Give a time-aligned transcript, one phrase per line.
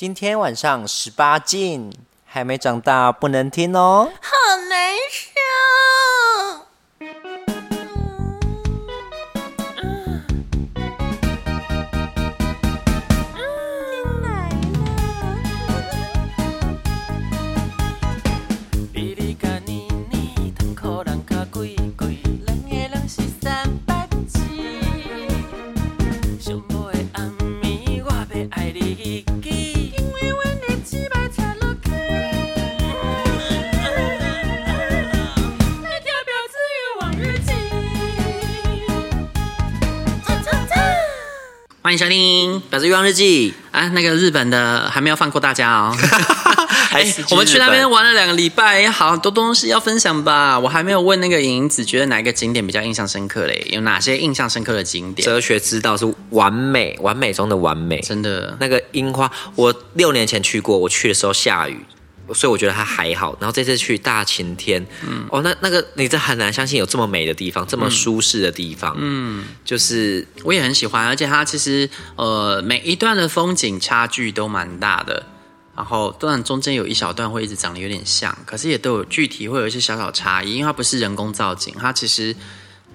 [0.00, 1.92] 今天晚上十八禁，
[2.24, 4.10] 还没长大不能听哦。
[42.10, 45.96] 欢迎收听《婊子欲望日记》啊，那个日本的还没有放过大家哦。
[46.90, 50.58] 哎欸我们去那边玩了两个礼拜，好多东西要分享吧。
[50.58, 53.64] 我还没有问那个影子，觉得哪一个景点比较印象深刻嘞？
[53.70, 55.24] 有哪些印象深刻的景点？
[55.24, 58.56] 哲学之道是完美，完美中的完美，真的。
[58.58, 61.78] 那个樱花，我六年前去过，我去的时候下雨。
[62.34, 75.26] 所以我觉得它还好，然后这次去大晴天，嗯，哦，那那个你这很难相信有这么美的地方，这么舒适的地方，嗯，就是我也很喜欢，而且它其实呃每一段的风景差距都蛮大的，
[75.76, 82.34] 然后当然中间有一小段会一直长得有点像，可是也都有具体会有一些小小差异，因为它不是人工造景，它其实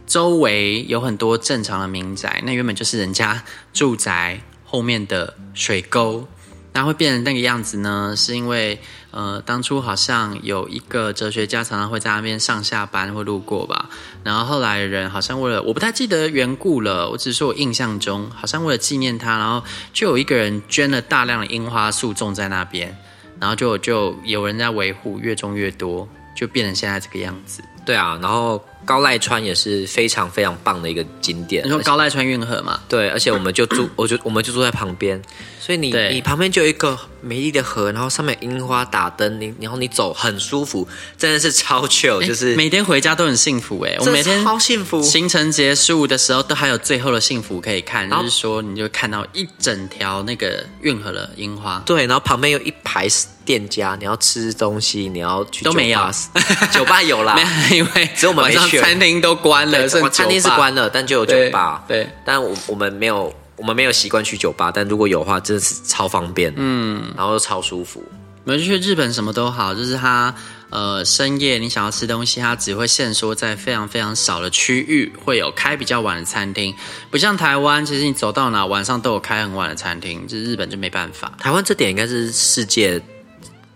[0.07, 6.27] 周围有很多正常的民宅，那原本就是人家住宅后面的水沟，
[6.75, 8.79] 那会变成那个样子呢，是因为。
[9.11, 13.87] 呃，当初好像有一个哲学家常常会在那边上下班会路过吧，
[14.25, 22.93] 然后后来人好像为了我不太记得缘故了，我只是说我印象中好像为了纪念他，然后就有一个人捐了大量的樱花树种在那边，
[23.39, 27.63] 然后就就有人在维护，越种越多，就变成现在这个样子。
[27.85, 31.65] 对啊，然后高濑川也是非常非常棒的一个景点。
[31.65, 32.79] 你说高濑川运河嘛？
[32.87, 35.21] 对，而且我们就住， 我就我们就住在旁边，
[35.59, 40.87] 所以你你旁边就有一个美丽的河，然后上面樱花打灯，你然后你走很舒服，
[41.17, 45.01] 真的是超 chill，就是每天回家都很幸福哎，我每天超幸福。
[45.01, 51.81] 行程结束的时候都还有最后的幸福可以看，就是说你就看到一整条那个运河的樱花。
[51.85, 53.07] 对，然后旁边有一排
[53.43, 55.99] 店家，你要吃东西，你要去都没有，
[56.71, 57.35] 酒吧有啦。
[57.71, 61.83] 因为只有我们晚上餐厅都关了，餐厅是关了，但就有酒吧。
[61.87, 68.03] 对，对但我我们没有，我们没有习惯去酒吧，但如果有的话，真的是超方便，嗯，然后又超舒服。
[68.43, 70.35] 我们去日本什么都好，就是它
[70.69, 76.75] 呃深夜你想要吃东西，它只会限缩在非常非常少的区域会有开比较晚的餐厅，
[77.09, 81.31] 不像台湾，其实你走到哪晚上都有开很晚的餐厅，就是日本就没办法。
[81.39, 83.01] 台湾这点应该是世界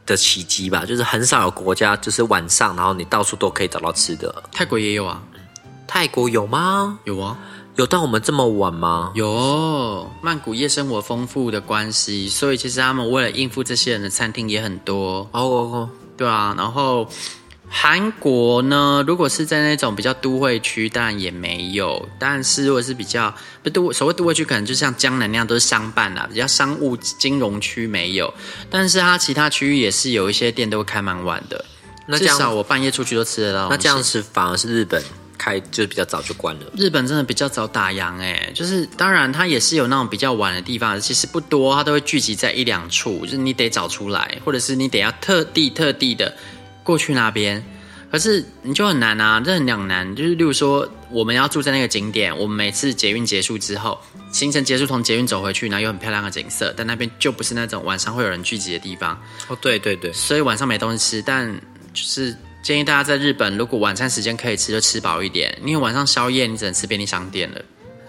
[0.06, 4.44] 的奇迹吧，就是很少有国家，就是晚上，然后你到处都可以找到吃的。
[4.51, 5.19] 泰国也有啊，
[5.88, 7.00] 泰国有吗？
[7.06, 7.35] 有啊，
[7.79, 9.13] 有到我们这么晚吗？
[9.16, 15.19] 有，曼谷夜生活丰富的关系，所以其实他们为了应付这些人的餐厅也很多。
[15.31, 17.07] 哦哦哦，对啊，然后。
[17.72, 22.09] 韩国呢，如果是在那种比较都会区，当然也没有。
[22.18, 23.31] 但是如果是比较
[23.62, 28.34] 不都所谓都会区，可能就像江南那样都是商办啦，比较商务金融区没有。
[28.72, 31.63] 但是它其他区域也是有一些店都会开蛮晚的。
[32.07, 33.69] 那至少我半夜出去都吃得到。
[33.69, 35.03] 那这样子反而是日本
[35.39, 36.61] 开就是比较早就关了。
[36.77, 46.31] 日本真的比较早打烊哎，就是当然它也是有那种比较晚的地方，其实不多，它都会聚集在一两处，就是你得找出来，或者是你得要特地特地的。
[46.81, 47.63] 过去那边，
[48.11, 50.16] 可是你就很难啊，这很两难。
[50.16, 54.00] 就是例如说，我们要住在那个景点，我们每次捷运结束之后，
[54.31, 59.21] 行程结束，从捷运走回去，然后有很漂亮的景色，但那边就不是那种晚上会有人聚集的地方。
[59.50, 61.53] 哦，对对对，所以晚上没东西吃，但
[61.94, 67.62] 就是建议大家在日本，如果晚餐时间可以吃，就吃饱一点，因为晚上宵夜你只能吃便利商店了。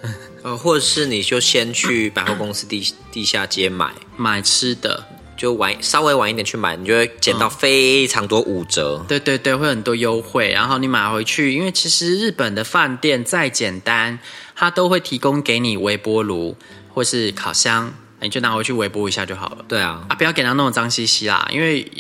[0.43, 5.05] 呃，或者是你就先去百货公司地地下街买买吃的。
[5.37, 8.99] 就晚稍微晚一点去买，你就会捡到非常多五折。
[9.01, 9.07] 嗯。
[9.07, 10.51] 对对对，会很多优惠。
[10.51, 14.19] 然后你买回去，因为其实日本的饭店再简单，
[14.55, 16.55] 它都会提供给你微波炉
[16.93, 17.95] 或是烤箱。
[18.21, 19.65] 你就拿回去微波一下就好了。
[19.67, 21.91] 对啊，啊，不要给它弄得脏兮兮啦，因为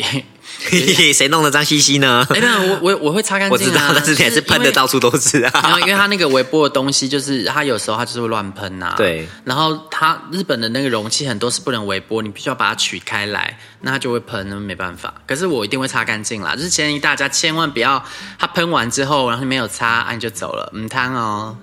[1.15, 2.27] 谁弄的脏兮兮呢？
[2.31, 3.61] 哎，那我我我会擦干净啊。
[3.61, 5.51] 我知道，但是你还是喷的到处都是啊。
[5.63, 8.95] 然后因为它那个微波的东西，就是它有时候它就是会乱喷呐。
[8.97, 9.27] 对。
[9.45, 15.15] 然后它日本的那个容器很多是不能微波，你必须要把它取开来，那它就会喷，那没办法。
[15.27, 18.05] 可是我一定会擦干净啦，就是建议大家千万不要
[18.39, 21.57] 它喷完之后，然后你没有擦，啊你就走了，唔贪哦。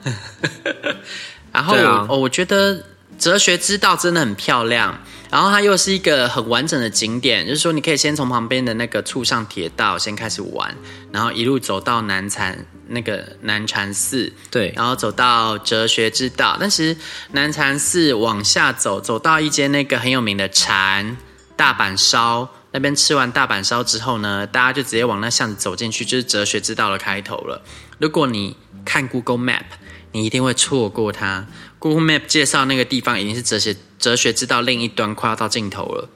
[1.54, 1.76] 然后
[2.10, 2.84] 哦、我觉得。
[3.18, 10.76] 哲学之道真的很漂亮，然后它又是一个很完整的景点，就是说你可以先从旁边的那个簇上铁道先开始玩，
[11.12, 16.58] 然后一路走到南禅那个南禅寺，对，然后走到哲学之道。
[16.60, 16.96] 但是
[17.32, 21.18] 南禅寺往下走，走到一间那个很有名的禅
[21.56, 27.64] 大阪烧那边吃完大阪烧之后呢，大家就直接往那巷子走进去，就是哲学之道的开头了。
[27.98, 28.56] 如果你
[28.86, 29.64] 看 Google Map，
[30.12, 31.48] 你一定会错过它。
[31.88, 36.10] Google Map 介绍那个地方已经是哲学哲学之道另一端，快要到尽头了，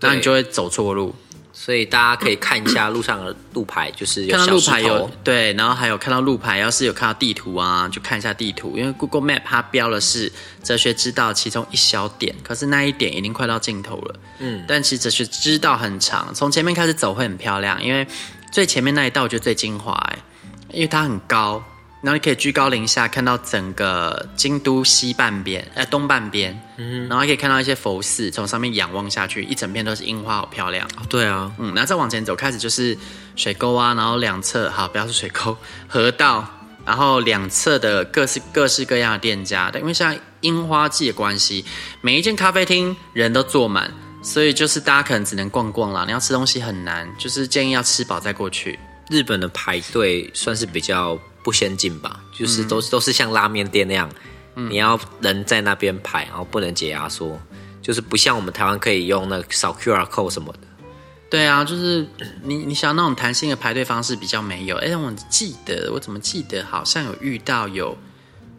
[0.00, 1.14] 那你就会走错路。
[1.52, 10.32] 所以大家可以看一下路上的路牌，就是有看到路牌有对，然后还有看到路牌，要是有看到地图啊，就看一下地图，因为 Google Map 它标的是
[10.62, 14.20] 哲学之道其中一小点，可是那一点已经快到尽头了。
[14.38, 18.06] 嗯，但其实哲学之道很长，从前面开始走会很漂亮，因为
[18.52, 20.18] 最前面那一道我觉得最精华，哎，
[20.72, 21.60] 因为它很高。
[22.00, 30.86] 然后你可以居高临下看到整个京都西半边，呃东半边，嗯，然后还可以看到一些佛寺，从上面仰望下去，一整片都是樱花，好漂亮。
[30.96, 32.96] 哦，对啊，嗯，然后再往前走，开始就是
[33.34, 35.56] 水沟啊，然后两侧，好，不要是水沟，
[35.88, 36.48] 河道，
[36.86, 41.64] 然后两侧的各式各式各样的店家，但因为像樱花季的关系，
[42.00, 43.92] 每一间咖啡厅人都坐满，
[44.22, 48.78] 所以就是大家可能只能逛逛啦，你要吃东西很难，就是建议要吃饱再过去。
[49.10, 51.18] 日本的排队算是比较。
[51.48, 54.06] 不先进吧，就是都都是像拉面店那样，
[54.54, 57.40] 嗯、你要人在那边排，然后不能解压缩，
[57.80, 60.58] 就是不像我们台湾可以用那扫 QR code 什么的。
[61.30, 62.06] 对啊，就是
[62.42, 64.76] 你你想那种弹性的排队方式比较没有。
[64.76, 67.96] 哎，我记得我怎么记得好像有遇到有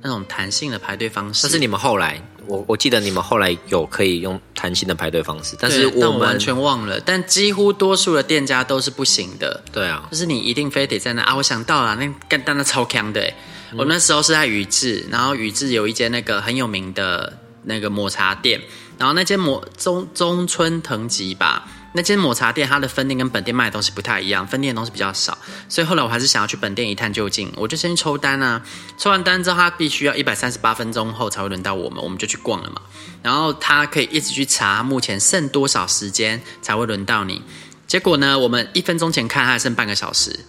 [0.01, 2.22] 那种弹性的排队方式，但是你们后来。
[2.48, 7.00] 我我记得你们后来有可以用弹性的排队方式，但是我，但我完全忘了。
[7.00, 9.62] 但几乎多数的店家都是不行的。
[9.72, 11.36] 对啊，就是你一定非得在那啊！
[11.36, 13.22] 我想到了，那干单的超强的。
[13.72, 18.60] 嗯、我那时候是在宇治，然后宇治有一间那个很有名的那个抹茶店，
[18.98, 21.68] 然后那间抹中中村藤吉吧。
[21.94, 25.38] 那间抹茶店，它的分店跟本店卖的东西不太一样，分店的东西比较少，
[25.68, 27.51] 所以后来我还是想要去本店一探究竟。
[27.56, 28.62] 我就先去抽单啊，
[28.97, 32.81] 抽完单之后，他必须要一百三十八分钟后才会轮到我们，我们就去逛了嘛。
[33.24, 37.41] 然后他可以一直去查目前剩多少时间才会轮到你。
[37.88, 40.39] 结果呢，我们一分钟前看还剩半个小时，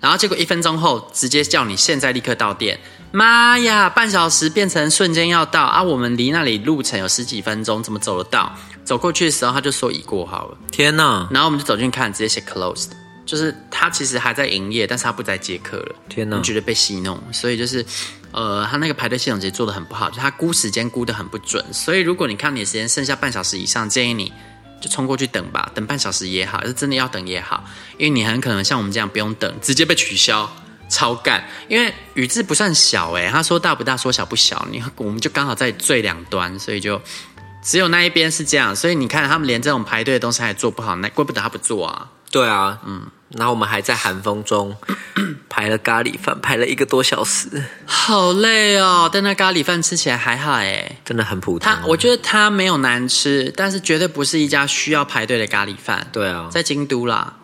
[0.00, 2.78] 然后结果一分钟后直接叫你现在立刻到店。
[3.12, 5.82] 妈呀，半小时变成瞬间要到啊！
[5.82, 8.54] 我们离那里路程有十几分钟，怎么走得到？
[8.86, 10.56] 走过去的时候，他就说已过好了。
[10.70, 11.28] 天哪！
[11.32, 12.90] 然后我们就走进去看，直接写 closed，
[13.26, 15.96] 就是他其实还在营业，但是他不再接客了。
[16.08, 16.36] 天哪！
[16.36, 17.84] 你觉得被戏弄，所以就是，
[18.30, 21.64] 呃，他那个排队系统其实做的很不好，就他估时间估的很不准。
[21.72, 24.32] 所以如果你看你的时间剩下半小时以上，建议你
[24.80, 27.64] 就冲过去等吧，等半小时也好，是真的要等也好，
[27.98, 30.48] 因为你很可能像我们这样不用等，直接被取消，
[30.88, 31.44] 超干。
[31.66, 37.02] 因为宇字不算小诶，他说大不大，说小不小，你我们就刚好在最两端，所以就。
[37.62, 42.10] 只有那一边是这样，所以你看他们连这种排队的东西还做不好，那怪不得他不做啊。
[42.30, 44.76] 对啊，嗯，然后我们还在寒风中
[45.48, 49.08] 排了咖喱饭，排了一个多小时，好累哦。
[49.10, 51.60] 但那咖喱饭吃起来还好哎，真的很普通。
[51.60, 56.06] 它我觉得它没有难吃，但是绝对不是一家需要排队的咖喱饭。
[56.12, 57.34] 对啊，在京都啦，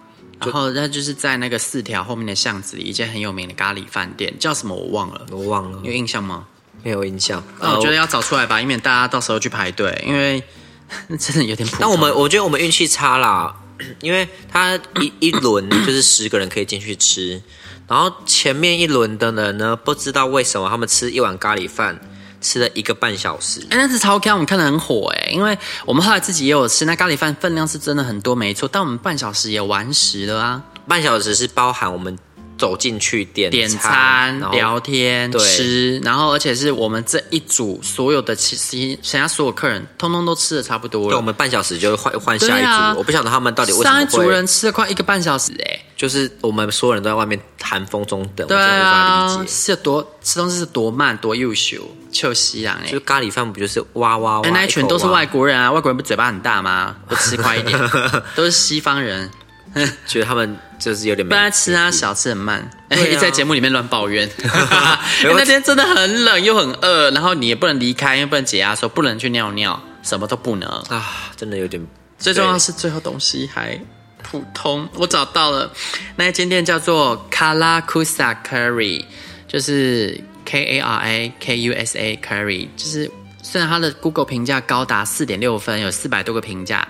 [0.40, 6.44] 然后那就是在那个四条后面的巷子里，一间很有名的咖喱饭店，叫什么我忘了，我忘了，有印象吗？
[6.82, 10.42] 没有印象，那我觉得要找出来吧，以免大家到时候去排队，因为
[11.18, 11.78] 真的有点普通。
[11.80, 13.54] 但我们我觉得我们运气差啦，
[14.00, 17.40] 因为他一 一轮就是十个人可以进去吃，
[17.86, 22.00] 然后前面一轮的人呢，不知道为什么他们吃一碗咖喱饭
[22.40, 23.60] 吃了一个半小时。
[23.70, 25.56] 哎，那是超康，我们看的很火哎，因为
[25.86, 32.18] 我们后来自己也有吃，那咖喱饭分量是真的很多，没错，但我们半小时也完食了啊，半小时是包含我们。
[32.62, 41.08] 走进去点点餐、聊天、对吃，然后而且是我们这一组所有的其实剩下所有客人，通通都吃的差不多了。
[41.08, 51.78] 对，我们半小时就换换下一组，啊、我不晓得他们到底为什么上一组人吃了快一个半小时哎、欸，就是我们所有人都在外面寒风中等，对啊，是多吃东西是多慢多优秀，
[52.12, 54.48] 就西洋哎，就咖喱饭不就是哇哇哇？
[54.50, 56.94] 那一群都是外国人啊，外国人不嘴巴很大吗？
[57.08, 57.76] 都吃快一点，
[58.36, 59.28] 都是西方人。
[60.06, 64.28] 觉得他们就是有点不爱吃啊，小吃很慢，啊、 在节目里面乱抱怨。
[65.24, 71.84] 因为那天真的很冷又很饿，然后你也不能离开，因为不能解压，说不能去尿尿，什么都不能啊，真的有点。
[72.18, 73.80] 最重要是最后东西还
[74.22, 74.88] 普通。
[74.94, 75.72] 我找到了
[76.16, 79.04] 那一间店叫做 Karakusa Curry，
[79.48, 83.10] 就是 K A R A K U S A Curry，就是
[83.42, 86.86] 虽然它的 Google 评价高达四点六分，有四百多个评价。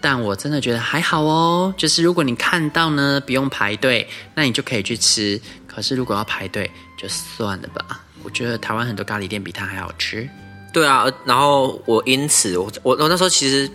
[0.00, 5.40] 但我真的觉得还好哦，就是如果你看到呢，不用排队，那你就可以去吃。
[5.66, 8.00] 可是如果要排队，就算了吧。
[8.22, 10.28] 我觉得台湾很多咖喱店比它还好吃。
[10.72, 13.70] 对啊，然后我因此，我我我那时候其实，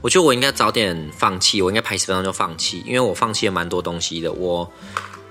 [0.00, 4.70] 我觉得我应该早点放弃，我应该排十分钟就放弃，因为我放弃了蛮多东西的，我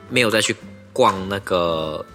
[0.09, 0.55] 没有再去
[0.93, 2.05] 逛那个。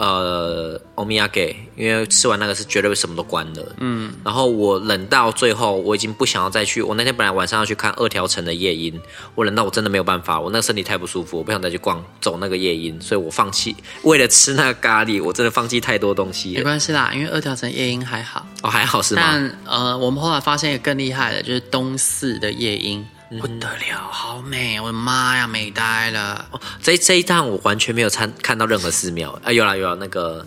[0.00, 3.76] 呃欧米亚给，因为吃完那个是绝对什么都关了。
[3.80, 6.80] 嗯，然后我冷到最后，我已经不想要再去。
[6.80, 8.98] 我那天本来晚上要去看二条城的夜莺，
[9.34, 13.76] 我冷到我真的没有办法，我那个身体太不舒服，我不想再去逛走那个夜莺，所以我放弃。
[14.02, 16.54] 为了吃那个咖喱，我真的放弃太多东西。
[16.54, 19.20] 没关系啦，因为二条城夜莺还好哦，还好是吗？
[19.22, 23.06] 但呃，我们后来发现一个更厉害的，就是东四的夜莺。
[23.38, 24.80] 不得了，好美！
[24.80, 26.44] 我的妈呀，美呆了！
[26.50, 30.44] 哦、这这一趟我完全没有参看到任何寺庙啊，有啦有啦，那个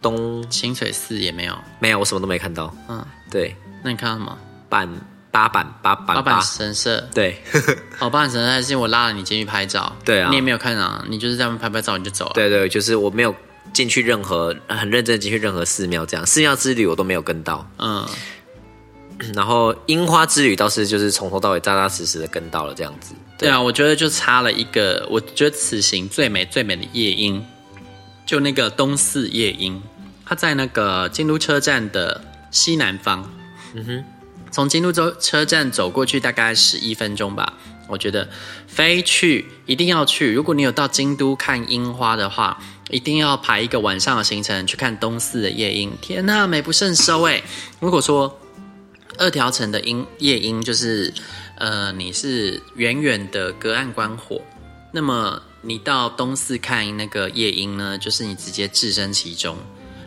[0.00, 2.74] 东清水寺也没有，没有，我什么都没看到。
[2.88, 4.38] 嗯，对，那你看到什么？
[4.70, 4.88] 板
[5.30, 7.42] 八板八板八板神社，对，
[8.00, 13.34] 哦，八板神社是我拉了你进去拍照，对啊，你也没有看啊，你就是在那边拍拍照你就走了，对对，就是我没有
[13.74, 18.08] 进去任何很认真进去任何寺庙，这样寺庙之旅我都没有跟到，嗯。
[19.34, 23.14] 然后樱花之旅倒是就是从头到尾扎扎实实的跟到了这样子。
[23.38, 27.44] 对，对啊，我觉得就差了一个，我觉得此行最美最美的夜莺，
[28.26, 29.80] 就那个东四夜莺，
[30.24, 33.30] 它在那个京都车站的西南方。
[33.74, 34.04] 嗯哼，
[34.50, 37.52] 从京都车车站走过去大概十一分钟吧。
[37.88, 38.28] 我觉得
[38.66, 42.58] 飞去一定要去，如果你有到京都看樱花的话，
[42.90, 45.92] 一定要排一个晚上的行程去看东四的夜莺。
[46.00, 47.42] 天呐，美不胜收哎！
[47.80, 48.38] 如果说。
[49.18, 51.12] 二条城的樱夜莺就是，
[51.56, 54.40] 呃，你是远远的隔岸观火，
[54.92, 59.56] 那么你到东四看那个夜莺呢，就是你直接置身其中，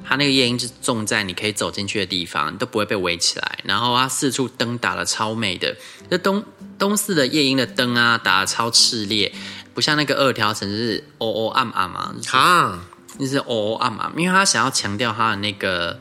[0.04, 5.76] 它那个夜莺是种在你可以走进去的地方，你都不会被围起来，然后它四处灯打的超美的，
[6.10, 6.44] 那东
[6.78, 9.32] 东四的夜莺的灯啊打的超炽烈，
[9.74, 12.86] 不像那个二条城就是哦哦暗暗嘛，啊，
[13.20, 16.00] 就是哦哦暗暗，因为他想要强调它的那个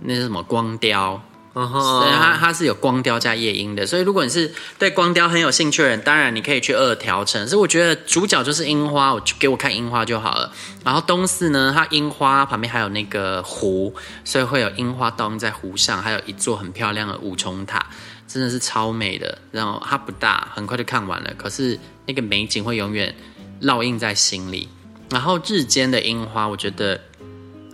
[0.00, 1.22] 那是什么光雕。
[1.56, 7.48] Uh 以它它是有光雕加夜莺的，所以如果你是对光雕很有兴趣的人，当然你可以去二条城。
[7.48, 10.52] 所以我觉得主角就是樱花，我就给我看樱花就好了。
[10.84, 17.86] 然后东四呢，它樱花旁边还有那个湖，所以会有樱花倒映在湖上，还有一座很漂亮的五重塔，
[18.28, 19.38] 真的是超美的。
[19.50, 23.14] 然后它不大，很快就看完了，可是那个美景会永远
[23.62, 24.68] 烙印在心里。
[25.08, 27.00] 然后日间的樱花，我觉得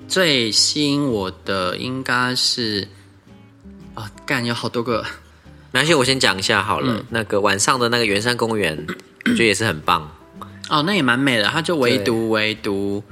[0.07, 2.87] 最吸引我的应该是。
[3.95, 5.03] 啊，干有好多个，
[5.71, 6.95] 没关系，我先讲一下好了。
[6.95, 8.87] 嗯、那个晚上的那个圆山公园，
[9.27, 10.11] 我觉得也是很棒。
[10.69, 11.45] 哦，那也蛮美的。
[11.45, 13.03] 它就唯独唯独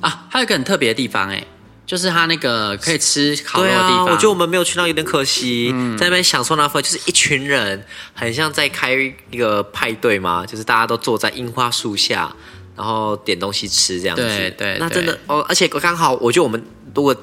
[0.00, 1.46] 啊，还有一个很特别的地方，哎，
[1.86, 4.06] 就是它那个可以吃烤肉的地方。
[4.06, 5.70] 啊、我觉得我们没有去到，有点可惜。
[5.72, 8.92] 嗯、在那边享受那份，就是一群人，很像在开
[9.30, 12.34] 一个派对嘛，就是大家都坐在樱花树下，
[12.74, 14.22] 然后点东西吃这样子。
[14.22, 16.60] 对对，对那真的哦，而且刚好，我觉得我们
[16.96, 17.14] 如果。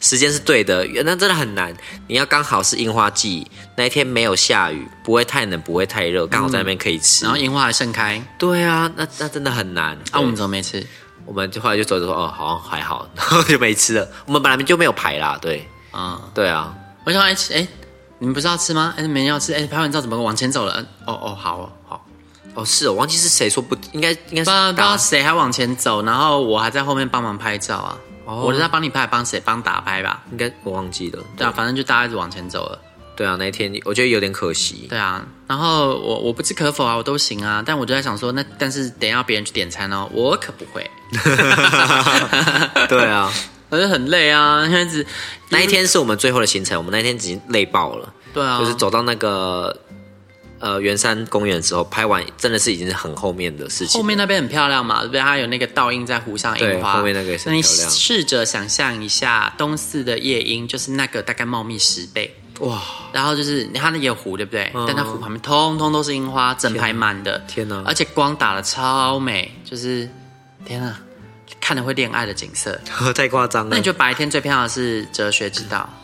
[0.00, 1.74] 时间是对的，那真的很难。
[2.08, 7.24] 你要刚好是樱花季那一天没有下雨，不会太冷，不会太热，刚好在那边可以吃。
[7.24, 8.22] 然后樱花还盛开。
[8.38, 9.96] 对啊，那那真的很难。
[10.10, 10.86] 啊，我们怎么没吃？
[11.24, 14.06] 我们就后来就走着说，哦，好像还好， 然后就没吃了。
[14.26, 16.74] 我们本来就没有排啦，对，啊，对啊。
[17.06, 17.66] 我想哎哎，
[18.18, 18.92] 你们不是要吃吗？
[18.98, 19.54] 哎，没人要吃。
[19.54, 20.84] 哎，拍完照怎么往前走了？
[21.06, 22.06] 哦哦，好哦好。
[22.52, 27.96] 哦，是哦，忘记是谁说不应该，应该是不知道谁还往前走，然后我还在后面帮忙拍照啊。
[28.26, 29.40] 我是在帮你拍，帮谁？
[29.44, 30.22] 帮打拍吧？
[30.30, 31.22] 应该我忘记了。
[31.36, 32.78] 对啊，反正就大家一直往前走了。
[33.16, 34.86] 对啊，那一天我觉得有点可惜。
[34.88, 37.62] 对啊，然后我我不置可否啊，我都行啊。
[37.64, 40.90] 但我就在想说，那但是等一下别人去点餐哦，我可不会。
[42.88, 43.30] 对啊，
[43.70, 45.06] 我就很累啊，因为只
[45.50, 48.12] 那一天是我们最后的行程，我们那天已经累爆了。
[48.32, 49.76] 对啊，就是走到那个。
[50.64, 54.00] 呃，圆山公园的时候拍完，真的是已经是很后面的事情。
[54.00, 55.20] 后面那边很漂亮嘛，对不对？
[55.20, 56.94] 它有那个倒映在湖上樱花。
[56.94, 57.90] 对，后面那个也是很漂亮。
[57.90, 62.80] 试着想象一下东四的夜莺，就是那个大概茂密十倍哇。
[63.12, 64.72] 然后就是它那有湖，对不对？
[64.74, 67.38] 嗯、但它湖旁边通通都是樱花，整排满的。
[67.46, 67.82] 天哪！
[67.84, 70.08] 而且光打的超美，就是
[70.64, 70.96] 天哪，
[71.60, 72.80] 看了会恋爱的景色。
[73.14, 73.68] 太夸张了。
[73.72, 75.86] 那你觉得白天最漂亮的是哲学之道？
[75.90, 76.03] 嗯，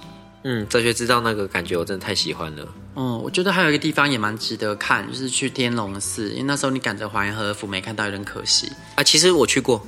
[0.69, 2.67] 哲学之道那个感觉我真的太喜欢了。
[2.97, 9.03] 嗯，我觉得还有一个地方也蛮值得看，就是去天龙寺，因为那时候你赶着还原和服没看到，有点可惜啊。
[9.03, 9.87] 其实我去过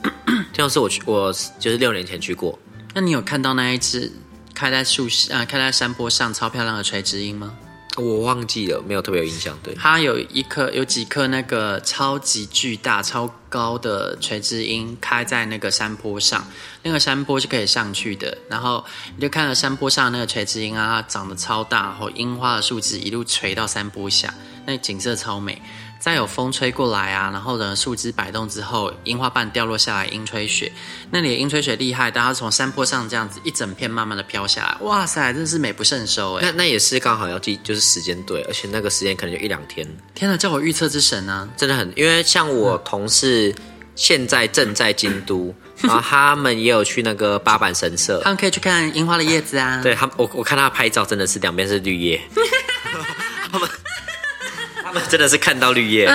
[0.52, 2.59] 天龙寺，我去，我就是六年前去过。
[2.94, 4.12] 那你有看到那一只
[4.54, 7.54] 开在树啊，开在山坡上超漂亮的垂直樱吗？
[7.97, 9.59] 我忘记了，没有特别有印象。
[9.63, 16.47] 对，它有一颗，有几颗那个超级巨大、超高的垂直樱开在那个山坡上，
[16.83, 18.39] 那个山坡是可以上去的。
[18.49, 18.83] 然后
[19.15, 24.33] 你就看到山坡上那个垂直樱啊，它长得超大，然后樱花的树枝一路垂到山坡下，
[24.65, 25.61] 那景色超美。
[26.02, 30.73] 再有风吹过来啊，然后呢，树枝摆动之后，樱花瓣掉落下来，樱吹雪。
[31.12, 36.40] 那里的樱吹雪厉害，但它从山坡上这样子一整片慢慢的飘下来，哇塞，真是美不胜收哎。
[36.42, 39.87] 那那也是刚好要记，就是时间对，而且那个时间可能就一两天。
[40.12, 43.54] 天哪，叫我预测之神啊，真的很，因为像我同事
[43.94, 49.80] 现在正在京都，嗯、 然后他们也有去那个八坂神社，他们可以去看樱花的叶子啊。
[49.80, 52.21] 对他，我我看他拍照真的是两边是绿叶，
[53.52, 53.68] 他们
[55.09, 56.11] 真的是看到绿叶。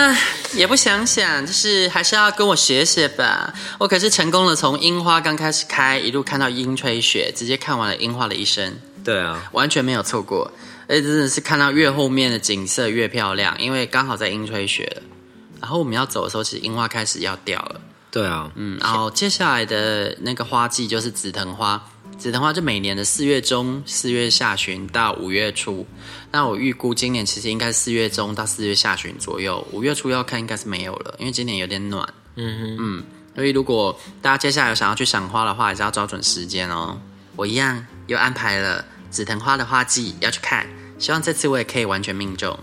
[0.54, 3.54] 也不想想，就是还是要跟我学学吧。
[3.78, 8.78] 我可是成功的从樱花刚开始开，一路看到樱吹雪，直接看完了樱花的一生。
[9.04, 10.52] 对啊，完全没有错过。
[10.88, 15.02] 而且真的是看到越后面的景色越漂亮，因为刚好在樱吹雪了。
[15.60, 17.82] 然后我们要走的时候，其实樱花开始要掉了。
[18.10, 21.84] 对啊，嗯，然后接下来的那个花季就是紫藤花，
[22.18, 25.86] 紫藤花就每年的四月中、四月下旬到五月初。
[26.32, 32.12] 那我预估今年其实应该四月中到四月下旬左右，五月初要看应该是没有了，因为今年有点暖。
[32.36, 33.04] 嗯哼嗯，
[33.36, 37.00] 所以如果大家接下来有想要去赏花的话，还是要抓准时间哦。
[37.36, 42.58] 我一样又安排了紫藤花的花季要去看，希望这次我也可以完全命中。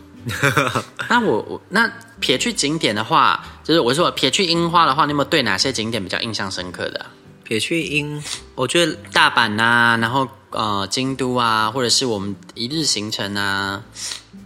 [1.08, 7.06] 那我我那撇去景点的话，就是我说撇去樱花的话，你有没有对哪些景点比较印象深刻的啊？
[7.44, 8.22] 撇去因，
[8.54, 13.82] 我觉得大阪呐、啊，然后呃京都啊，或者是我们一日行程啊。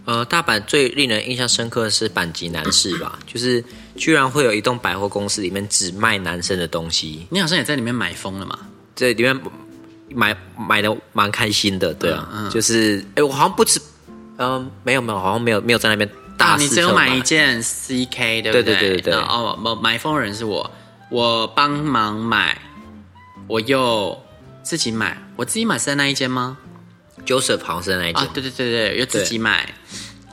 [0.05, 3.63] 呃，大阪最令人印象深刻的是阪急男士吧，就是
[3.95, 7.27] 居然会有一栋百货公司里面只卖男生的东西。
[7.29, 8.57] 你好像也在里面买疯了嘛？
[8.95, 9.39] 这里面
[10.09, 13.79] 买买的蛮开心的，对啊，嗯嗯、就是哎，我好像不止。
[14.37, 16.55] 嗯，没有没有，好像没有没有在那边大、啊。
[16.57, 18.63] 你只有买一件 CK 对不对？
[18.63, 19.13] 对对对对对。
[19.13, 20.71] 哦，买买疯人是我，
[21.11, 22.59] 我帮忙买，
[23.49, 24.15] 我又
[24.61, 26.55] 自己买，我自己买是在那一间吗
[27.25, 28.21] ？Joseph 好像是在那一间。
[28.21, 29.73] 啊，对对对对，又自己买。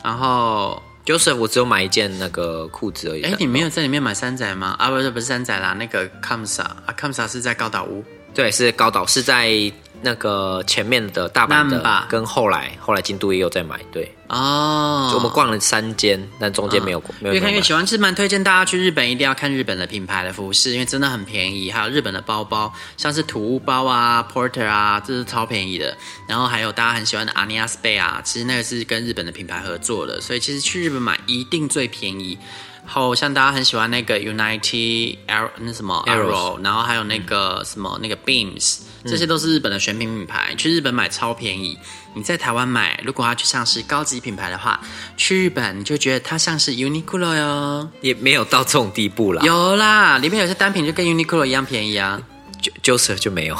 [0.05, 3.23] 然后 Joseph 我只有买一件那个裤子而已。
[3.23, 4.77] 哎，你没有在里面买三宅吗？
[4.79, 8.05] 啊，不是不是三宅啦，那个 Kamsa 啊，Kamsa 是在高岛屋。
[8.35, 9.73] 对，是高岛，是在。
[10.07, 21.73] 那个前面的大阪的，跟后来后来京都也有在买，对哦，就我们逛了三间，但中间没有没有越看越喜欢，是蛮推荐大家去日本，一定要看日本的品牌的服饰，因为真的很便宜。
[21.73, 25.97] 还有日本的包包，像是土屋包啊、Porter 啊，这是超便宜的。
[26.29, 32.39] 然后还有大家很喜欢的 Ania Spay 啊，其实那个是跟日本的品牌合作的，所以其实去日本买一定最便宜。
[32.87, 40.55] 后像大家很喜欢那个 Unite Arrow 那什么 Arrow，然后还有那个什么那个 Beams，这些都是日本的选品品牌。
[40.57, 41.79] 去日本买超便宜，
[42.15, 44.81] 你在台湾买，如果要去像是高级品牌的话，
[45.17, 49.43] 去日本你就觉得它像是 Uniqlo 哟，也没有到这种地步啦。
[49.45, 52.23] 有啦，里面有些单品就跟 Uniqlo 一样便宜啊。
[52.83, 53.57] Joseph 就没有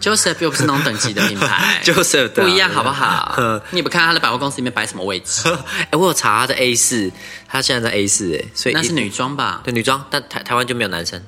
[0.00, 3.38] ，Joseph 又不是那种等级的品牌， Joseph 不一样，好不好？
[3.70, 5.42] 你也不看他的百货公司里面摆什么位置？
[5.90, 7.10] 哎，我有查他的 A 四，
[7.48, 9.60] 他现在在 A 四，哎，所以那是女装吧？
[9.64, 11.22] 对，女装，但台台湾就没有男生，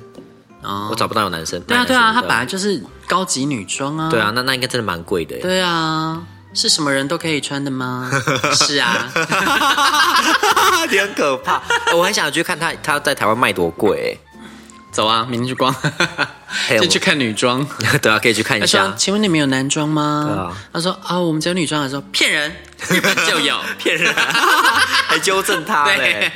[0.62, 1.60] 哦，我找不到有男生。
[1.62, 4.10] 对啊，对啊，他本来就是高级女装啊。
[4.10, 5.38] 对啊，那那应该真的蛮贵的。
[5.40, 6.22] 对啊，
[6.52, 8.10] 是什么人都可以穿的吗？
[8.54, 9.10] 是啊，
[10.90, 11.62] 你很可怕。
[11.94, 14.18] 我很想去看他，他在台湾卖多贵。
[14.92, 15.74] 走啊，明日之光，
[16.80, 17.66] 就去看女装。
[18.00, 18.78] 对啊，可以去看一下。
[18.78, 20.66] 他说：“请问你们有男装吗？”对啊。
[20.72, 22.50] 他说：“啊、哦，我们只有女装。”他说：“骗人，
[22.88, 24.12] 日本就有骗人。
[25.06, 26.32] ”还纠正他嘞。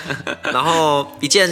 [0.52, 1.48] 然后一件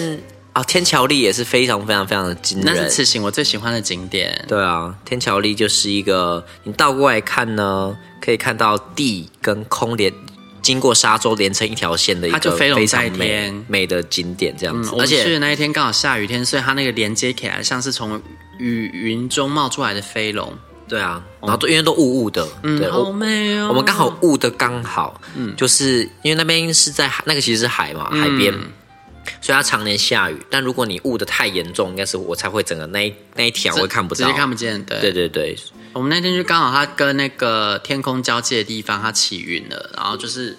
[0.52, 2.66] 啊、哦，天桥立也是非常非常非常的惊人。
[2.66, 4.44] 那是此行我最喜欢的景点。
[4.48, 10.12] 对啊，天桥立就是一个，你倒过来看呢，可以看到地跟空连。
[10.62, 14.94] 经过沙洲连成一条线的一个非常美美的景点，这样子。
[14.98, 18.20] 而且去的那一天刚好下雨天，所以它那个连接起来像是从
[18.58, 20.52] 雨云中冒出来的飞龙。
[20.88, 23.68] 对啊，然后都因为都雾雾的，对，好美哦。
[23.68, 28.52] 我们刚好雾的刚好，嗯，就是因为那边是在那个其实是海嘛，海边，
[29.40, 30.36] 所以它常年下雨。
[30.50, 34.82] 但如果你雾的太严重，应该是我才会整个那一那一条会看不到，直接看不见。
[34.84, 35.56] 对对对对。
[35.92, 40.56] 我们那天就刚好，它跟那个天空交界的地方，它起云了，然后就是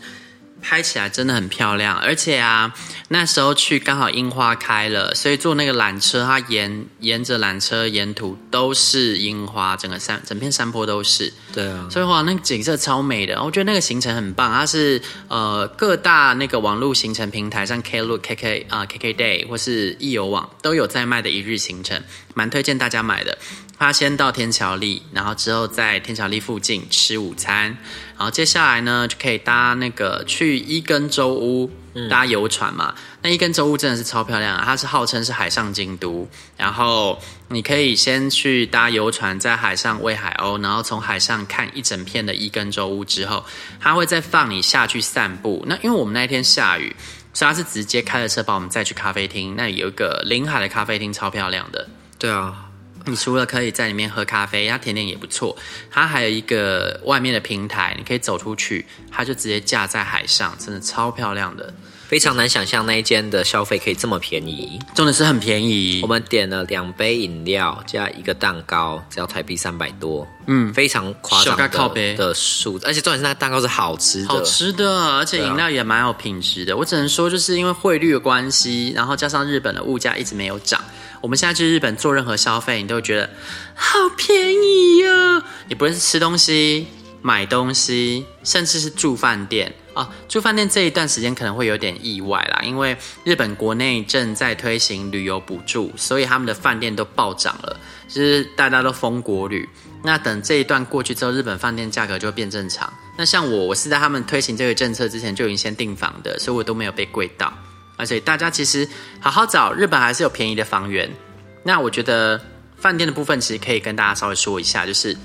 [0.62, 1.98] 拍起来真的很漂亮。
[1.98, 2.74] 而且啊，
[3.10, 11.34] 那时候去刚好樱花开了，所以坐那个缆车，它沿沿着缆车沿途都是樱花，整个山整片山坡都是。
[11.54, 13.42] 对啊，所以哇，那个景色超美的。
[13.44, 22.02] 我觉得那个行程很棒，它是呃各大那个网络行程平台，上 Klook、KK 啊、呃、KK Day 或是易游网都有在卖的一日行程，
[22.34, 23.38] 蛮推荐大家买的。
[23.82, 27.76] 他先到天桥立，然后之后在天桥立附近吃午餐，
[28.16, 31.68] 然后接下来呢就可以搭那个去伊根洲屋
[32.08, 32.94] 搭游船嘛。
[32.96, 36.30] 嗯、那伊根洲屋真的是超漂亮啊，它是号称是海上京都。
[36.56, 43.44] 然后你可以先去搭游船，在海上喂海鸥，然后从海上看一整片的伊根洲屋之后，
[43.80, 45.66] 他会再放你下去散步。
[45.68, 46.96] 那因为我们那天下雨，
[47.34, 49.56] 所以他是直接开着车把我们载去咖啡厅。
[49.58, 51.90] 那里有一个临海的咖啡厅，超漂亮的。
[52.20, 52.68] 对啊。
[53.06, 55.56] 你除了可以在里面喝咖啡，它甜点也不错。
[55.90, 61.74] 它还有一个外面的平台，你可以走出去，它就直接架在海上，真的超漂亮的。
[62.08, 66.02] 非常难想象那一间的消费可以这么便宜，真的是很便宜。
[66.04, 76.74] 我们点了两杯饮料加一个蛋糕，只要台币三百多，嗯，非常夸张的的数字，而且重点是那个蛋糕是好吃的，好吃的，而且饮料也蛮有品质的。
[76.74, 80.84] 啊、我只能说，就是因为汇率的关系，然后加上日本的物价一直没有涨，
[81.22, 83.30] 我们现在去日本做任何消费，你都会觉得
[83.76, 85.44] 好便宜呀、哦。
[85.70, 86.88] 你不论是吃东西、
[87.22, 89.74] 买东西，甚至是住饭店。
[89.94, 99.68] 啊，住饭店这一段时间可能会有点意外啦，因为日本国内正在推行旅游补助，所以他们的饭店都暴涨了，就是大家都疯国旅。
[100.02, 102.92] 那等这一段过去之后，日本饭店价格就会变正常。
[103.18, 107.54] 那像我，我是在他们推行这个政策之前就已经先订房的，所以我都没有被贵到。
[108.02, 108.86] 而且大家其实
[109.22, 111.10] 好好找，日本还是有便宜的房源。
[111.64, 112.42] 那我觉得
[112.76, 115.16] 饭店的部分其实可以跟大家稍微说一下，就是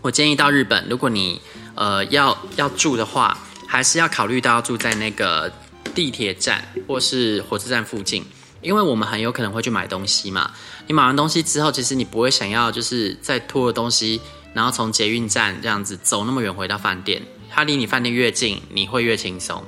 [0.00, 1.40] 我建议到日本，如果你
[1.74, 3.36] 呃要要住的话。
[3.72, 5.50] 还是要考虑到住在那个
[5.94, 8.22] 地铁站或是火车站附近，
[8.60, 10.50] 因为我们很有可能会去买东西嘛。
[10.86, 14.20] 你买完东西之后，其实你不会想要就是再拖了东西，
[14.52, 17.22] 然后从捷运站这样子走那么远回到饭店。
[17.50, 19.64] 它离你饭店越近，你会越轻松。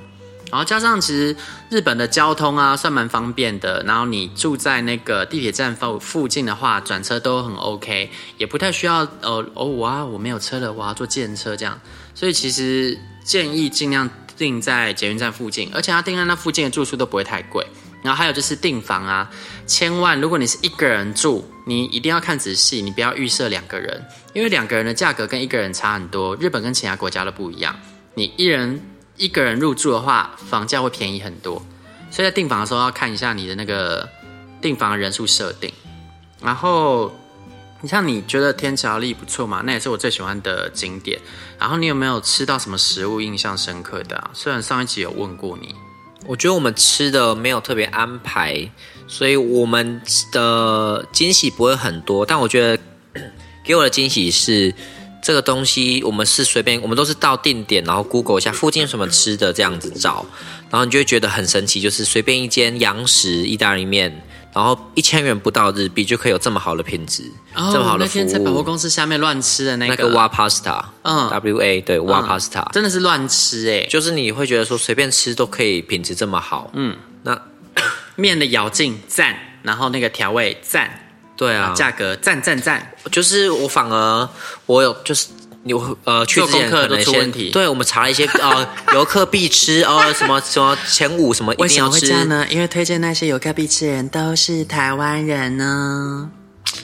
[0.55, 1.35] 然后加上其实
[1.69, 11.77] 日本的交通啊算蛮方便的，然后你住在那个地铁站附附近的话，转车都很 OK，也不太需要呃哦哇我没有车了，我要坐计程车这样。
[12.14, 12.97] 所以其实。
[13.25, 17.67] 建议尽量订在捷运站附近，而且他订在那附近的住宿都不会太贵。
[18.03, 19.31] 然后还有就是订房啊，
[19.67, 26.37] 千万如果你是一个人住，你一定要看仔细，你不要预设两个人，因为两个人的价格跟一个人差很多。
[26.37, 27.75] 日本跟其他国家都不一样，
[28.12, 28.79] 你一人
[29.16, 31.64] 一个人入住的话，房价会便宜很多。
[32.11, 34.09] 所以在订房的时候要看一下你的那个
[34.61, 35.72] 订房人数设定，
[36.40, 37.12] 然后。
[37.81, 39.61] 你像你觉得天桥立不错嘛？
[39.66, 41.20] 那也是我最喜欢的景点。
[41.59, 44.31] 然后你有没有吃到什么食物印象深刻的啊？
[44.33, 45.74] 虽然上一集有问过你，
[46.24, 48.70] 我觉得我们吃的没有特别安排，
[49.07, 50.00] 所以我们
[50.33, 52.24] 的惊喜不会很多。
[52.24, 52.83] 但我觉得
[53.62, 54.74] 给我的惊喜是
[55.25, 60.25] 这个东西，我们是随便，我们都是到定点，然后 Google 一下附近有什么吃的这样子找，
[60.71, 64.23] 然后你就会觉得很神奇，就是随便一间洋食意大利面。
[64.53, 67.25] 然后一千元不到日币就可以有这么好的品质，
[67.57, 68.23] 哦、这么好的服务。
[68.23, 77.37] 那天在百货公司下面乱吃的那个，那个 Wa Pasta，嗯，W A 对 Wa Pasta，真的是乱吃哎，就是你会觉得说随便吃都可以品质这么好，嗯，那
[78.15, 81.04] 面的咬劲赞，然后那个调味赞，
[81.37, 84.29] 对啊，价格赞赞赞，就是我反而
[84.66, 85.29] 我有就是。
[85.64, 91.94] 有呃去之前可能先对，我们查了一些 呃游客必吃哦、呃、什么什么前五什么一定要吃。
[91.94, 92.47] 为什么会这样呢？
[92.51, 96.31] 因为推荐那些游客必吃的人都是台湾人呢。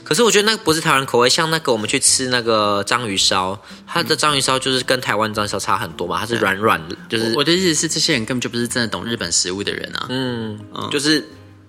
[0.03, 10.07] 可是我觉得那个不是台湾口味，像那个我们去吃那个章鱼烧，它的章鱼烧就是跟台湾章鱼烧差很多嘛，它是软软的，就是我的意思是这些人根本就不是真的懂日本食物的人啊。
[10.09, 11.23] 嗯，嗯就是。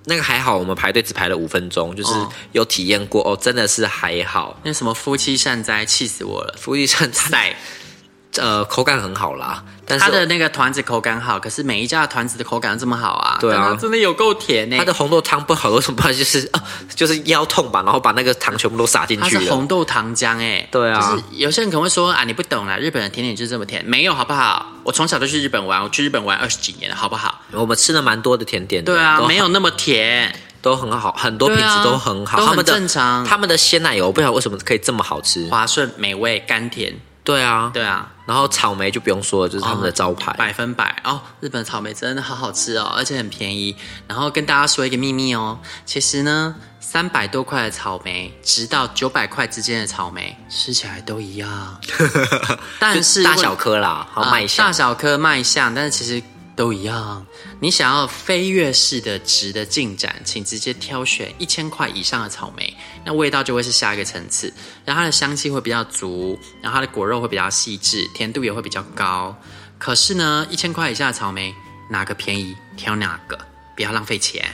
[0.05, 2.11] 那个还好，我们排队只排了五分钟，就是
[2.53, 4.59] 有体验过哦，真的是还好。
[4.63, 6.55] 那什么夫妻善哉，气死我了！
[6.57, 7.55] 夫妻善哉，
[8.37, 9.63] 呃，口感很好啦。
[9.91, 13.37] 但是它的那个团子口感好，可是每一家的团子的口感都这么好啊？
[13.39, 14.77] 对啊，真的有够甜呢。
[14.77, 16.01] 它的红豆汤不好，为什么？
[16.13, 16.63] 就是啊，
[16.95, 20.99] 就是腰痛吧，然后把那个糖全部都撒进去是红豆糖浆哎，对啊。
[20.99, 24.65] 就是有些人可能会说啊，你不懂啦，日本的甜点就是这么甜，没有好不好？
[24.83, 27.41] 我从小就去日本玩，我去日本玩二十几年了，好不好？
[27.51, 30.33] 我们吃了蛮多的甜点的，对啊，没有那么甜。
[30.63, 36.93] 都很好，很多品质都很好，他们的正常，他们的鲜奶油我不晓得为什么可以这么好吃，滑顺、美味、甘甜。
[37.31, 38.11] 对啊，对啊。
[38.25, 41.21] 然后草莓就不用说了，就是他们的招牌，百分百哦。
[41.39, 43.75] 日本草莓真的好好吃哦，而且很便宜。
[44.07, 51.77] 然后跟大家说一个秘密哦，其实呢，三百多块的草莓，直到九百块之间的草莓，吃起来都一样。
[52.79, 56.21] 但是大小颗啦，好卖相，大小颗卖相，但是其实。
[56.55, 57.25] 都一样。
[57.59, 64.53] 你想要飞跃式的值的进展，请直接挑选一千块以上的草莓，那味道就会是下一个层次。
[64.85, 69.35] 然后它的香气会比较足，然后它的果肉会比较细致，甜度也会比较高。
[69.77, 71.53] 可是呢，一千块以下的草莓，
[71.89, 73.37] 哪个便宜挑哪个，
[73.75, 74.47] 不要浪费钱，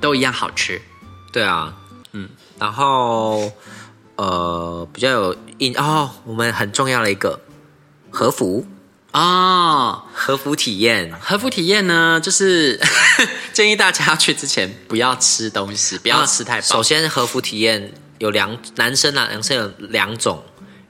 [0.00, 0.80] 都一样好吃。
[1.32, 1.76] 对啊，
[2.12, 3.52] 嗯，然后
[4.16, 7.40] 呃，比较有印哦，我们很重要的一个
[8.10, 8.66] 和服。
[9.12, 12.80] 哦，和服体验，和服体验呢，就是
[13.52, 16.66] 建议大家去之前不要吃东西，不要吃太饱。
[16.66, 20.42] 首先，和服体验有两男生啊，男生有两种，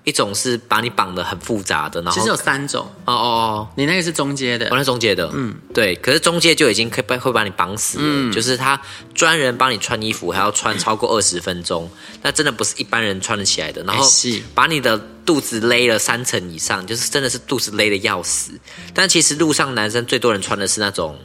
[0.04, 2.88] 一种是把你绑得很复杂的，然后其实有三种。
[3.06, 5.96] 哦哦哦，你那个是中阶的，我那中阶的，嗯，对。
[5.96, 8.80] 可是中阶就已经可以会把你绑死了，嗯、就是他
[9.14, 11.90] 专人帮你穿衣服，还要穿超过二十分钟，
[12.22, 13.82] 那真的不是一般人穿得起来的。
[13.82, 14.08] 然后
[14.54, 18.52] 把你的肚子勒了三层以上，就是真的是肚子勒的要死。
[18.94, 21.18] 但其实路上男生最多人穿的是那种。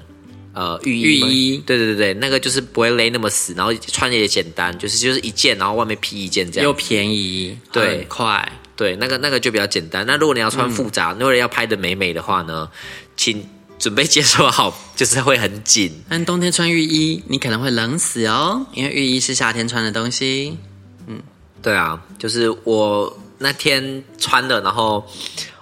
[0.53, 10.03] 呃，浴衣，浴衣，对对对对，那个就是不会勒那么死，然后穿也简单，就是就是一件，然后外面披一件这样，又便宜，对，快，对，那个那个就比较简单。
[10.07, 12.67] 那如果你要穿复杂，如果要拍的美美的话呢，
[13.15, 15.91] 请准备接受好， 就是会很紧。
[16.09, 20.57] 但冬天穿浴衣，你可能会冷死哦，因为浴衣是夏天穿的东西。
[21.05, 21.21] 嗯，
[21.61, 25.07] 对啊，就是我那天穿的，然后。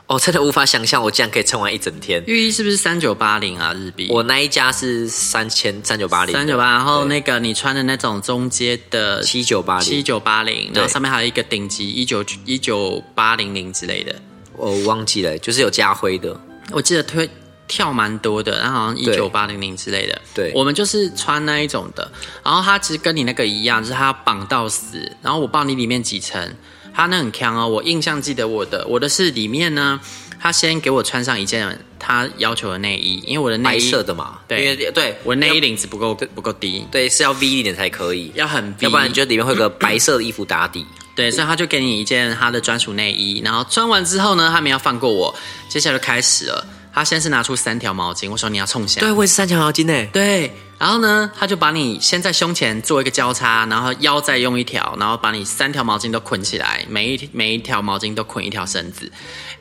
[0.07, 2.23] 哦，真的无法想象，我竟然可以撑完一整天。
[2.27, 3.73] 浴衣是不是三九八零啊？
[3.73, 4.07] 日币？
[4.11, 6.73] 我那一家是三千三九八零，三九八。
[6.73, 14.15] 然后那个你穿的那种中阶的七九八零，七九八零，然后上面还有一个顶级一九一九八零零之类的，
[14.53, 16.39] 我忘记了，就是有加灰的。
[16.69, 17.27] 我记得推
[17.67, 20.21] 跳蛮多的，然后好像一九八零零之类的。
[20.35, 22.11] 对，我们就是穿那一种的。
[22.43, 25.11] 然后它其实跟你那个一样，就是它绑到死。
[25.23, 26.55] 然后我不知道你里面几层。
[26.95, 29.99] 他那很强哦，我印象记得我的我的是里面呢，
[30.39, 35.17] 他先给我穿上一件他要求的内衣，因为我的内衣白色的嘛，对，因为对。
[35.23, 45.35] 我内衣领子不够不够低，对，是要 V 一点才可以，要很 V，要不然就里面会有个白色的衣服打底，对，所以他就给你一件他的专属内衣，然后穿完之后呢，他没有放过我，
[45.67, 50.49] 接下来就开始了，他先是拿出三条毛巾，我说你要冲下，对，我也是三条毛巾呢，对。
[50.77, 59.11] 然后呢，他就把你先在胸前做一个交叉，然后腰再用一条，然后把你三条毛巾都捆起来，每一每一条毛巾都捆一条绳子。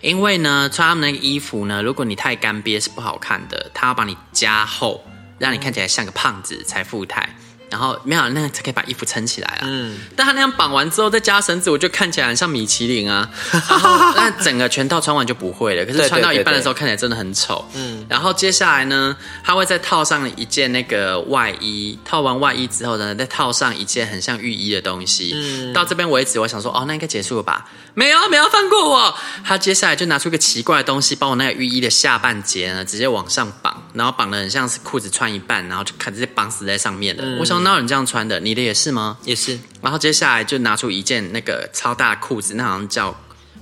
[0.00, 5.04] 因为呢，穿他们那个衣服呢，如果你太干瘪是不好看的，他要把你加厚，
[5.38, 7.36] 让你看起来像个胖子才富态。
[7.70, 9.60] 然后没有那样才可以把衣服撑起来啊。
[9.62, 13.28] 嗯，但他那样绑完之后再加绳子，我就看起来很像米其林啊。
[13.52, 17.64] 然后那整个全套穿完就不会了，可是穿到一半的时候看起来真的很丑。
[17.74, 25.32] 嗯，然后接下来呢，他会再套上一件那个外衣，套完外衣之后呢，再套上一件很像浴衣的东西。
[25.34, 27.68] 嗯，到这边为止，我想说，哦，那应该结束了吧？
[27.94, 29.14] 没有，没有放过我。
[29.44, 37.22] 他接下来就拿出一个奇怪的东西，把我那个浴衣的下半截呢，直接往上绑，然后绑得很像是裤子穿一半，然后就看直接绑死在上面了。
[37.24, 38.38] 嗯、我想，哪有人这样穿的？
[38.38, 39.16] 你的也是吗？
[39.24, 39.58] 也是。
[39.82, 43.14] 然后接下来就拿出一件那个超大的裤子，那好像叫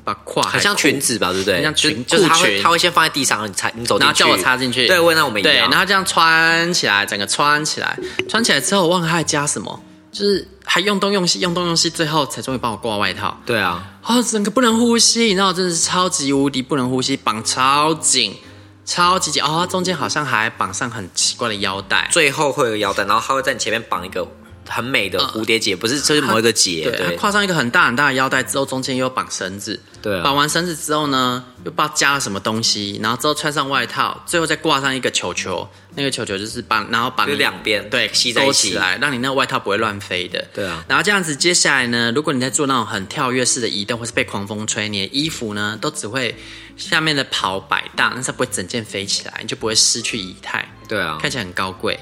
[0.05, 1.63] 把胯，很像裙子吧，对不对？
[1.63, 4.87] 像裙，就是他会他会先放在地上，你踩，你走进去，然后叫我插进去。
[4.87, 5.55] 对，问那我们一样。
[5.55, 9.83] 对，然后这样穿起来，整个穿起来，穿起来之后，我忘了他还加什么。
[10.13, 13.35] 就是还用东用西，用东用西，最后才终于帮我挂外套。
[13.47, 18.37] 对啊，哦，整个不能呼吸，你知道，真的是超级无敌不能呼吸，绑超紧，
[18.85, 19.43] 超级紧。
[19.43, 24.27] 哦，中间好像还绑上很奇怪的腰带，最后会有腰带，然后他会在你前面绑一个
[24.73, 26.85] 很美的蝴蝶结，呃、不是，这是某一个结。
[26.85, 29.79] 对，对，跨上一个很大很大的腰带之后，中间又绑绳子。
[30.01, 40.45] 对、啊，绑完绳子之后呢，又不知道加了什么东西，然后之后穿上外套，最后再挂上一个球球，那个球球就是绑，然后把两边对吸在一起来，让你那个外套不会乱飞的。
[40.53, 46.35] 对啊，然后这样子，接下来呢，如果你在做那种很跳跃式的移动，或是被狂风吹，你的衣服呢都只会
[46.77, 50.69] 下面的袍摆荡，但是不会整件飞起来，你就不会失去仪态。
[50.89, 51.97] 对啊，看起来很高贵。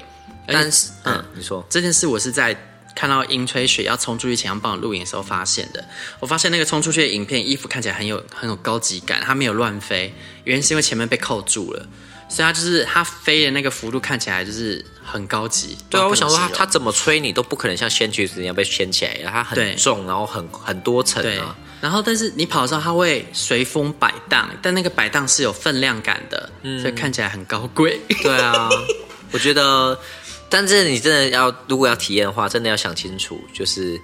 [0.51, 2.55] 但是，嗯，嗯，你说这件事，我是在。
[2.93, 5.81] 看到鹰吹雪要冲出去前要帮我录影的时候发现的，
[6.19, 11.87] 我发现那个冲出去的影片，衣服看起来很有很有高级感，它没有乱飞，原因是因为前面被扣住了，
[12.27, 15.77] 所以它就是它飞的那个幅度看起来就是很高级。
[15.89, 21.55] 对啊，我想说它它怎么吹你都不可能像掀橘子一样被掀起来，它很重，然后很很多层啊。
[21.79, 28.01] 然后但是你跑的时候它会随风摆荡，但那个摆荡是有分量感的，嗯、所以看起来很高贵。
[28.21, 28.67] 对啊，
[29.31, 29.97] 我觉得。
[30.51, 33.99] 但是你真的要，如果要体验的话，真的要想清楚，就是，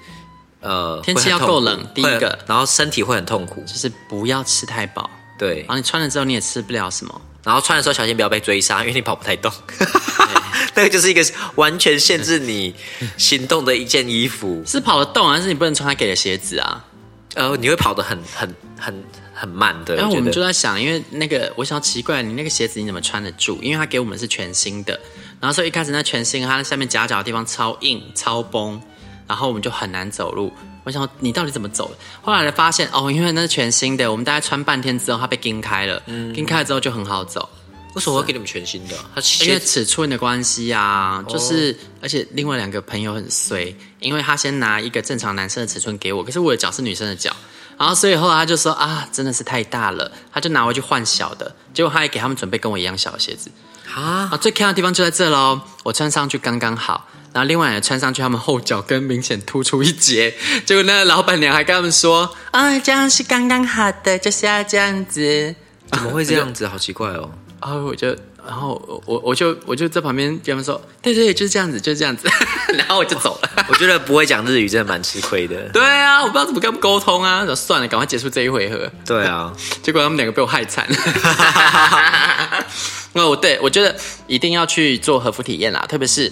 [0.62, 9.88] 呃，天气要够冷，第一个，然后身体会很痛苦，就是不要吃太饱，对，然后你穿了之后你也吃不了什么，然后穿的时候小心不要被追杀，因为你跑不太动，对。
[10.74, 12.74] 那个就是一个完全限制你
[13.18, 16.86] 行动的一件衣服，是跑得动，但是你不能穿他给的鞋子啊，
[17.34, 19.96] 呃，你会跑得很很很很慢的。
[19.96, 23.60] 然后我们就在想，因为那个我想奇怪，你那个鞋子你怎么穿得住？
[23.64, 25.00] 因为他给我们是全新的。
[25.40, 28.82] 然后所以一开始那全新，它下面夹脚的地方超硬超崩，
[29.28, 30.52] 然后我们就很难走路。
[30.84, 31.98] 我想说你到底怎么走的？
[32.22, 37.48] 后来才发现哦，因为那是全新的，我们大概穿半天之后它被钉开了，嗯，钉开了之后就很好走。
[37.94, 38.96] 为什么会给你们全新的？
[39.16, 47.36] 它因为尺寸的关系啊，就是、哦、而且另外两个朋友很衰，因为他先拿一个正常男生的尺寸给我，可是我的脚是女生的脚，
[47.78, 53.52] 然后所以后来他就说啊，真的是太大了，他就拿回去换小的，结果他也给他们准备跟我一样小的鞋子。
[53.94, 55.60] 啊，最看的地方就在这喽！
[55.84, 60.36] 我穿上去刚刚好，然后另外也穿上去，他们后脚跟明显突出一截。
[60.66, 65.56] 结果那个老板娘还跟他们说：“啊，这样是刚刚好的，就是要这样子。”
[65.94, 66.66] 怎么会这样子？
[66.66, 67.30] 啊、好奇怪哦。
[67.62, 68.16] 然 后我就，
[68.48, 72.28] 然后我我就我就在旁边跟他们说：“对对，就是这样子，就是这样子。
[72.78, 73.66] ”然后我就走了。
[73.68, 75.70] 我觉得不会讲日语真的蛮吃亏的。
[75.70, 77.46] 对啊，我不知道怎么跟他们沟通啊。
[77.46, 78.90] 就算了，赶快结束这一回合。
[79.06, 80.88] 对啊，结果他们两个被我害惨。
[83.14, 83.96] 那我对我觉得
[84.28, 86.32] 一定要去做和服体验啦，特别是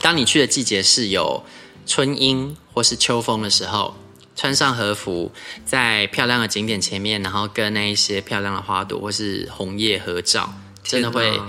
[0.00, 1.44] 当你去的季节是有
[1.86, 3.96] 春樱或是秋风的时候，
[4.34, 5.32] 穿上和服，
[5.64, 10.54] 在漂亮的景点前面，然后跟那一些漂亮的花朵或是红叶合照，
[10.88, 11.40] 真的会。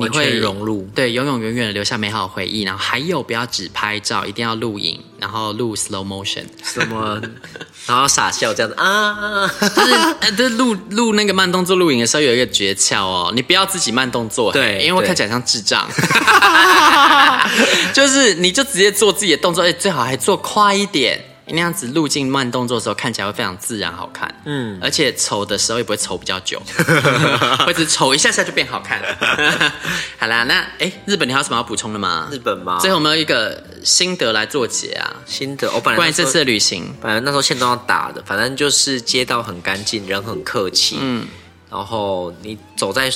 [0.00, 2.62] 你会融入，对，永永远远的留下美好的回忆。
[2.62, 7.20] 然后还有，不要只拍照，一定要录影，然后录 slow motion，什么，
[7.84, 15.90] 然后傻笑这样子啊， 就是，呃，就是录录那个慢动作录影的时候有一个诀窍哦，你不要自己慢动作，对，因为会看起来像智障，
[17.92, 21.20] 就是你就直接做自己的动作，哎，最好还做快一点。
[21.50, 24.32] 那样子路径慢动作的时候，看起来会非常自然好看。
[24.44, 26.60] 嗯，而且丑的时候也不会丑比较久，
[27.64, 29.72] 或者丑一下下就变好看了。
[30.18, 32.28] 好啦，那哎，日本你还有什么要补充的吗？
[32.30, 32.78] 日本吗？
[32.80, 35.16] 最后我们有一个心得来做结啊。
[35.26, 41.26] 心得，我本来关于这次的旅行，本来那时候线都要打的，反正就是街道很干净，人很客气，嗯，
[41.70, 43.12] 然后你走在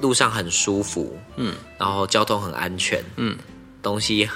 [0.00, 3.36] 路上很舒服，嗯，然后交通很安全，嗯，
[3.82, 4.28] 东西。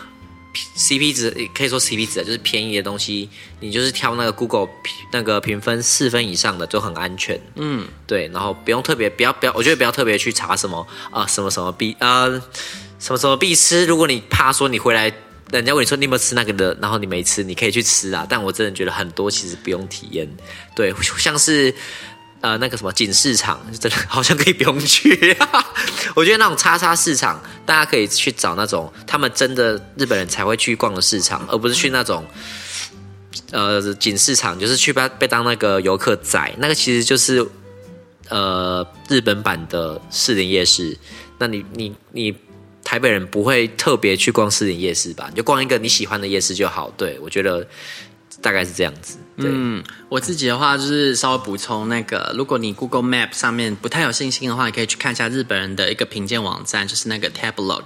[0.76, 3.28] CP 值可以说 CP 值就是便宜的东西，
[3.60, 4.68] 你就是挑那个 Google
[5.12, 7.40] 那个评分四分以上的就很安全。
[7.54, 12.42] 嗯，对，然后不用特别，不要不要，我觉得不要特别去查什么啊、呃、什么什么必啊、呃、
[12.98, 13.86] 什么什么必吃。
[13.86, 15.12] 如果你怕说你回来，
[15.52, 18.26] 人家问你说你有没有吃那个的，然后你没吃，你可以去吃啊。
[18.28, 20.28] 但我真的觉得很多其实不用体验。
[20.74, 21.74] 对，像是。
[22.40, 25.36] 呃，那个什么锦市场，真的好像可以不用去。
[26.16, 32.26] 我觉得那种叉叉市场，大家可以去找那种他们真的日本人才会去逛的市场，而不是去那种
[33.50, 36.54] 呃锦市场，就是去被被当那个游客宰。
[36.56, 37.46] 那个其实就是
[38.30, 40.96] 呃日本版的士林夜市。
[41.38, 42.34] 那你你你
[42.82, 45.26] 台北人不会特别去逛士林夜市吧？
[45.28, 46.90] 你就逛一个你喜欢的夜市就好。
[46.96, 47.66] 对，我觉得。
[48.42, 49.18] 大概是这样子。
[49.48, 57.84] 嗯，我自己的话就是稍微补充那个，如果你 Google Map 上面不太有信心的话，你可以去看一下日本人的一个评鉴网站，就是那个 Tabelog，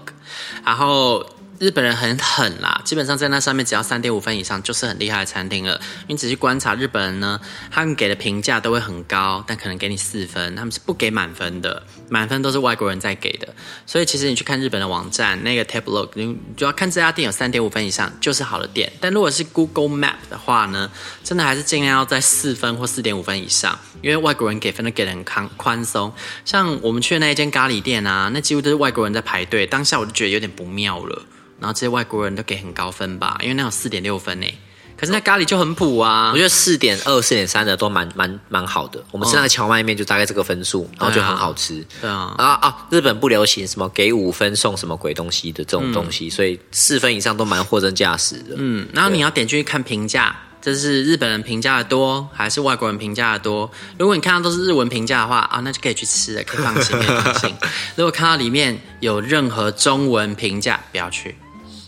[0.64, 1.24] 然后。
[1.60, 5.80] 日本人很狠啦，基本上在那上面只要三点五分以上就是很厉害的餐厅了。
[6.08, 7.40] 你仔细观察日本人呢，
[7.70, 13.54] 他们给的评价都会很高，但可能给你四分，他们是不给满分的，满分都是外国人在给的。
[13.86, 18.92] 所以其实你去看日本的网站那个 Tabelog，你就要看这家店有三点五分以上就是好的店。
[19.00, 20.90] 但如果是 Google Map 的话呢，
[21.22, 26.12] 真的还是尽量要在四分或四点五分以上，因为外国人给分都给的很宽宽松。
[26.44, 31.22] 像我们去的那一间咖喱店啊，那几乎都是外国人在排队，当下我就觉得有点不妙了。
[31.60, 34.46] 然后这些外国人都给很高分吧，因为那有四点六分呢。
[34.96, 39.02] 可是那咖喱就很普啊，我觉得四点二、四点三的都蛮蛮蛮好的。
[39.10, 41.84] 我们吃那个荞麦面就大概这个分数，然后就很好吃。
[42.00, 42.86] 对啊，啊啊！
[42.90, 48.54] 日本不流行什么给五分送什么鬼东西的这种东西，嗯、所以四分以上都蛮货真价实的。
[48.56, 50.34] 嗯，然后你要点进去看评价。
[50.62, 53.70] 这是日本人评价的多，还是外国人评价的多？
[53.98, 57.54] 如果你看到都是日文评价的话啊，那就可以去吃了，可以放心，可以放心。
[57.96, 61.36] 如果看到里面有任何中文评价，不要去，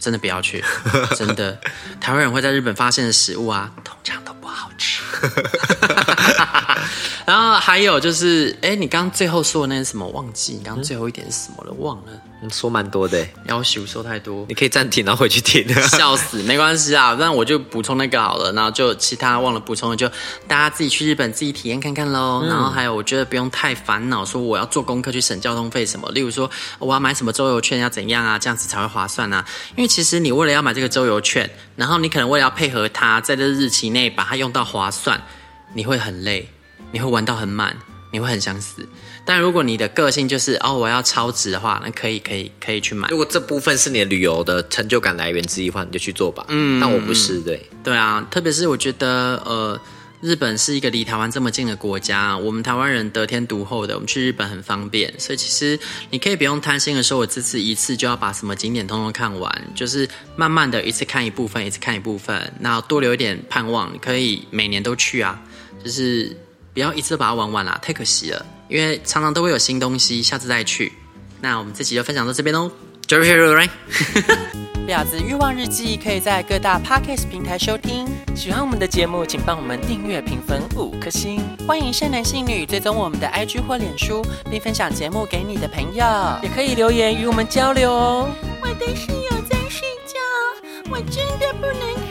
[0.07, 0.65] 真的不要去，
[1.19, 1.59] 真的。
[2.01, 5.03] 台湾人会在日本发现的食物啊，通常都不好吃。
[7.27, 10.07] 然后还有就是，哎，你刚刚最后说的那是什么？
[10.09, 11.73] 忘记你刚刚最后一点是什么了？
[11.73, 12.13] 忘了。
[12.41, 14.45] 你说蛮多的，要求说太多。
[14.49, 15.67] 你可以暂停，然后回去听。
[15.89, 18.53] 笑死，没关系啊，那我就补充那个好了。
[18.53, 20.07] 然后就其他忘了补充的，就
[20.47, 22.43] 大家自己去日本自己体验看看喽。
[22.45, 26.09] 嗯、然后还有，我觉得不用太烦恼，说我要做功课去省交通费什么。
[26.11, 28.39] 例如说，我要买什么周游券要怎样啊？
[28.39, 29.45] 这样子才会划算啊。
[29.75, 35.21] 因为其实你为了要买这个周游券，然后你可能为了要配合它，在这日期内把它用到划算，
[35.73, 36.49] 你会很累，
[36.97, 37.77] 你会玩到很满。
[38.13, 38.89] 你会很想死，
[39.27, 43.09] 但如果你的个性就是哦，我要超值的话，那可以可以可以去买。
[43.11, 46.47] 如果这部分是你的旅游的成就感来源之一的话，你就去做吧。
[46.49, 49.79] 嗯，但我不是，对对啊，特别是我觉得呃，
[50.23, 55.79] 日本是一个离台湾这么近的国家，我们台湾人得天独厚的，我们去日本很方便，所以其实
[56.11, 65.39] 你可以不用贪心的说，我这次一次就要把什么景点通通看完，就是慢慢的一次看一部分，一次看一部分，那多留一点盼望，你可以每年都去啊，
[65.85, 66.35] 就是。
[66.77, 68.47] 不要一次把它玩完啦，太可惜了。
[68.69, 70.93] 因为常常都会有新东西，下次再去。
[71.41, 72.71] 那我们这集就分享到这边喽。
[73.07, 73.71] Jerry here，right？
[74.87, 78.07] 婊子欲望日记可以在各大 podcast 平台收听。
[78.35, 81.41] 喜欢我们的节目，请帮我们订阅、评分五颗星。
[81.67, 86.05] 欢迎善男信女追踪我们的 IG 或脸书，并分享节目给你的朋友。
[86.43, 88.29] 也可以留言与我们交流哦。
[88.61, 90.19] 我的室友在睡觉。
[90.91, 92.06] 我真的不能